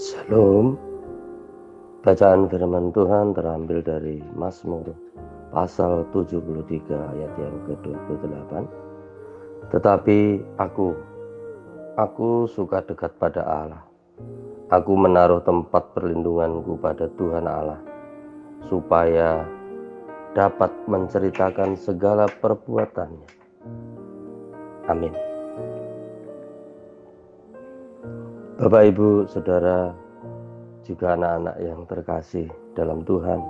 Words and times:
Shalom 0.00 0.80
Bacaan 2.00 2.48
firman 2.48 2.88
Tuhan 2.88 3.36
terambil 3.36 3.84
dari 3.84 4.16
Mazmur 4.32 4.96
pasal 5.52 6.08
73 6.08 6.40
ayat 6.88 7.32
yang 7.36 7.56
ke-28 7.68 8.64
Tetapi 9.68 10.18
aku, 10.56 10.96
aku 12.00 12.48
suka 12.48 12.80
dekat 12.80 13.12
pada 13.20 13.44
Allah. 13.44 13.84
Aku 14.72 14.96
menaruh 14.96 15.44
tempat 15.44 15.92
perlindunganku 15.92 16.80
pada 16.80 17.04
Tuhan 17.20 17.44
Allah 17.44 17.84
Supaya 18.72 19.44
dapat 20.32 20.72
menceritakan 20.88 21.76
segala 21.76 22.24
perbuatannya. 22.40 23.28
Amin 24.88 25.29
Bapak 28.60 28.92
Ibu 28.92 29.24
Saudara 29.24 29.88
juga 30.84 31.16
anak-anak 31.16 31.56
yang 31.64 31.80
terkasih 31.88 32.44
dalam 32.76 33.00
Tuhan. 33.08 33.40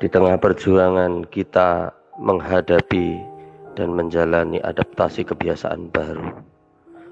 Di 0.00 0.08
tengah 0.08 0.40
perjuangan 0.40 1.28
kita 1.28 1.92
menghadapi 2.16 3.20
dan 3.76 3.92
menjalani 3.92 4.56
adaptasi 4.64 5.20
kebiasaan 5.20 5.92
baru. 5.92 6.32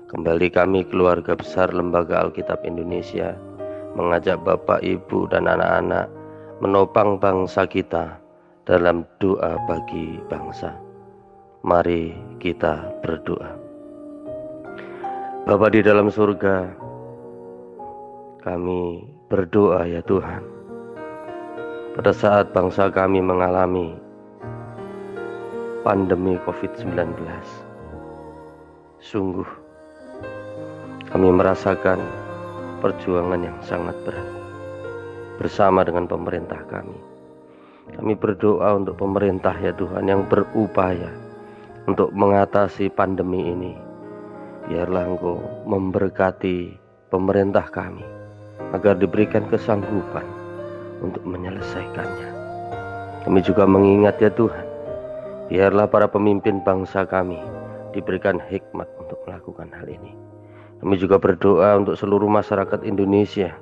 Kembali 0.08 0.48
kami 0.48 0.88
keluarga 0.88 1.36
besar 1.36 1.76
Lembaga 1.76 2.24
Alkitab 2.24 2.64
Indonesia 2.64 3.36
mengajak 3.92 4.40
Bapak, 4.40 4.80
Ibu, 4.80 5.28
dan 5.28 5.52
anak-anak 5.52 6.08
menopang 6.64 7.20
bangsa 7.20 7.68
kita 7.68 8.16
dalam 8.64 9.04
doa 9.20 9.60
bagi 9.68 10.24
bangsa. 10.32 10.72
Mari 11.68 12.16
kita 12.40 12.96
berdoa. 13.04 13.65
Bapak 15.46 15.78
di 15.78 15.80
dalam 15.86 16.10
surga, 16.10 16.74
kami 18.42 19.06
berdoa 19.30 19.86
ya 19.86 20.02
Tuhan. 20.02 20.42
Pada 21.94 22.10
saat 22.10 22.50
bangsa 22.50 22.90
kami 22.90 23.22
mengalami 23.22 23.94
pandemi 25.86 26.34
COVID-19, 26.42 27.14
sungguh 28.98 29.46
kami 31.14 31.30
merasakan 31.30 32.02
perjuangan 32.82 33.46
yang 33.46 33.58
sangat 33.62 33.94
berat 34.02 34.26
bersama 35.38 35.86
dengan 35.86 36.10
pemerintah 36.10 36.58
kami. 36.66 36.98
Kami 37.94 38.18
berdoa 38.18 38.82
untuk 38.82 38.98
pemerintah 38.98 39.54
ya 39.62 39.70
Tuhan 39.70 40.10
yang 40.10 40.26
berupaya 40.26 41.14
untuk 41.86 42.10
mengatasi 42.10 42.90
pandemi 42.90 43.46
ini. 43.46 43.85
Biarlah 44.66 45.06
Engkau 45.06 45.38
memberkati 45.62 46.74
pemerintah 47.06 47.70
kami 47.70 48.02
agar 48.74 48.98
diberikan 48.98 49.46
kesanggupan 49.46 50.26
untuk 50.98 51.22
menyelesaikannya. 51.22 52.30
Kami 53.22 53.40
juga 53.46 53.62
mengingat 53.62 54.18
ya 54.18 54.30
Tuhan, 54.34 54.66
biarlah 55.46 55.86
para 55.86 56.10
pemimpin 56.10 56.62
bangsa 56.66 57.06
kami 57.06 57.38
diberikan 57.94 58.42
hikmat 58.42 58.90
untuk 58.98 59.22
melakukan 59.30 59.70
hal 59.70 59.86
ini. 59.86 60.18
Kami 60.82 60.98
juga 60.98 61.22
berdoa 61.22 61.78
untuk 61.78 61.94
seluruh 61.94 62.26
masyarakat 62.26 62.82
Indonesia. 62.82 63.54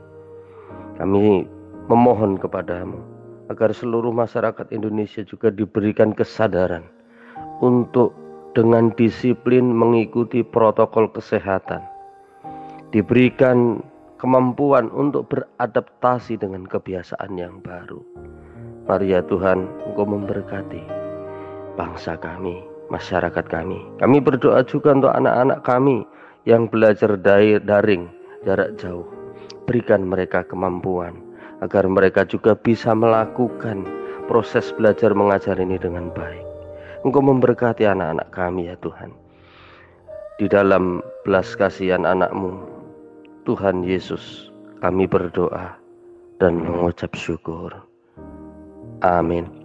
Kami 0.96 1.44
memohon 1.92 2.40
kepadamu 2.40 2.96
agar 3.52 3.76
seluruh 3.76 4.08
masyarakat 4.08 4.72
Indonesia 4.72 5.20
juga 5.20 5.52
diberikan 5.52 6.16
kesadaran 6.16 6.88
untuk 7.60 8.23
dengan 8.54 8.94
disiplin 8.94 9.74
mengikuti 9.74 10.46
protokol 10.46 11.10
kesehatan. 11.10 11.82
Diberikan 12.94 13.82
kemampuan 14.22 14.88
untuk 14.94 15.28
beradaptasi 15.28 16.38
dengan 16.38 16.64
kebiasaan 16.64 17.34
yang 17.34 17.58
baru. 17.60 18.00
Mari 18.86 19.12
ya 19.12 19.20
Tuhan, 19.26 19.66
Engkau 19.90 20.06
memberkati 20.06 21.04
bangsa 21.74 22.14
kami, 22.14 22.62
masyarakat 22.88 23.44
kami. 23.50 23.82
Kami 23.98 24.16
berdoa 24.22 24.62
juga 24.62 24.94
untuk 24.94 25.10
anak-anak 25.10 25.66
kami 25.66 26.06
yang 26.46 26.70
belajar 26.70 27.18
daring 27.18 28.06
jarak 28.46 28.78
jauh. 28.78 29.08
Berikan 29.64 30.06
mereka 30.06 30.44
kemampuan 30.44 31.18
agar 31.64 31.88
mereka 31.88 32.28
juga 32.28 32.52
bisa 32.54 32.92
melakukan 32.92 33.88
proses 34.28 34.70
belajar 34.76 35.16
mengajar 35.16 35.56
ini 35.56 35.80
dengan 35.80 36.12
baik. 36.12 36.43
Engkau 37.04 37.20
memberkati 37.20 37.84
anak-anak 37.84 38.32
kami 38.32 38.72
ya 38.72 38.76
Tuhan. 38.80 39.12
Di 40.40 40.48
dalam 40.48 41.04
belas 41.22 41.52
kasihan 41.52 42.08
anakmu 42.08 42.64
Tuhan 43.44 43.84
Yesus, 43.84 44.48
kami 44.80 45.04
berdoa 45.04 45.76
dan 46.40 46.64
mengucap 46.64 47.12
syukur. 47.12 47.76
Amin. 49.04 49.63